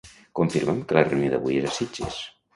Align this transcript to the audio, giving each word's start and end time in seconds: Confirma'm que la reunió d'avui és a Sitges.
Confirma'm 0.37 0.79
que 0.87 0.97
la 0.99 1.03
reunió 1.11 1.35
d'avui 1.35 1.61
és 1.61 1.71
a 1.71 1.77
Sitges. 1.79 2.21